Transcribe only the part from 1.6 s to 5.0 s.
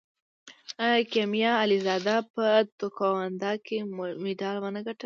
علیزاده په تکواندو کې مډال ونه ګټه؟